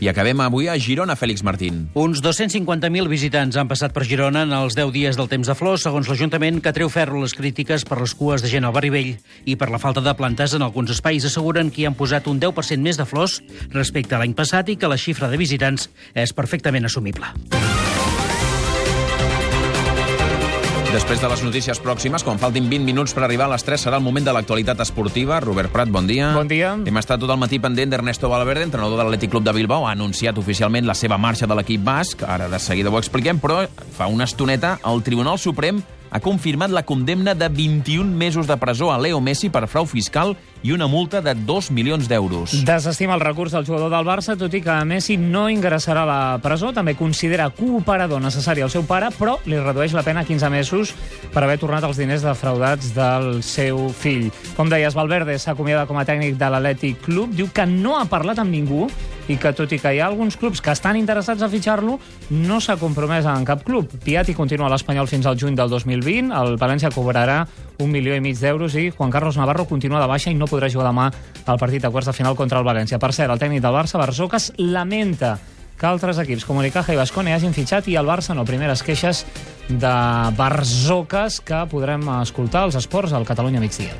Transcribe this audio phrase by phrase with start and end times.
[0.00, 1.86] I acabem avui a Girona, Fèlix Martín.
[1.98, 5.84] Uns 250.000 visitants han passat per Girona en els 10 dies del temps de flors,
[5.86, 9.14] segons l'Ajuntament, que treu ferro les crítiques per les cues de gent al barri vell
[9.44, 11.26] i per la falta de plantes en alguns espais.
[11.28, 13.40] Asseguren que hi han posat un 10% més de flors
[13.74, 17.34] respecte a l'any passat i que la xifra de visitants és perfectament assumible.
[20.88, 23.98] Després de les notícies pròximes, quan faltin 20 minuts per arribar a les 3, serà
[24.00, 25.36] el moment de l'actualitat esportiva.
[25.44, 26.30] Robert Prat, bon dia.
[26.32, 26.70] Bon dia.
[26.80, 29.84] Hem estat tot el matí pendent d'Ernesto Valverde, entrenador de l'Atlètic Club de Bilbao.
[29.84, 32.24] Ha anunciat oficialment la seva marxa de l'equip basc.
[32.24, 33.66] Ara de seguida ho expliquem, però
[33.98, 38.92] fa una estoneta el Tribunal Suprem ha confirmat la condemna de 21 mesos de presó
[38.92, 42.64] a Leo Messi per frau fiscal i una multa de 2 milions d'euros.
[42.66, 46.20] Desestima el recurs del jugador del Barça, tot i que Messi no ingressarà a la
[46.42, 46.72] presó.
[46.74, 50.94] També considera cooperador necessari el seu pare, però li redueix la pena a 15 mesos
[51.32, 54.28] per haver tornat els diners defraudats del seu fill.
[54.56, 57.36] Com deies, Valverde s'acomiada com a tècnic de l'Atlètic Club.
[57.38, 58.88] Diu que no ha parlat amb ningú
[59.28, 61.98] i que, tot i que hi ha alguns clubs que estan interessats a fitxar-lo,
[62.30, 63.92] no s'ha compromès en cap club.
[64.04, 67.42] Piatti continua a l'Espanyol fins al juny del 2020, el València cobrarà
[67.78, 70.70] un milió i mig d'euros i Juan Carlos Navarro continua de baixa i no podrà
[70.72, 71.10] jugar demà
[71.46, 72.98] al partit de quarts de final contra el València.
[72.98, 75.36] Per cert, el tècnic del Barça, Barzocas, lamenta
[75.78, 78.44] que altres equips com Unicaja i Bascone hagin fitxat i el Barça no.
[78.48, 79.24] Primeres queixes
[79.68, 79.94] de
[80.36, 83.94] Barzocas que podrem escoltar als esports al Catalunya migdia.